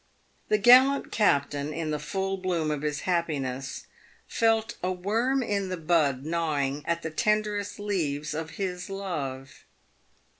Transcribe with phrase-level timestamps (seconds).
[0.49, 3.85] The gallant captain, in the full bloom of his happiness,
[4.27, 9.63] felt a worm in the bud gnawing at the tenderest leaves of his love.